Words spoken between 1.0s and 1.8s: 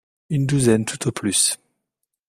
au plus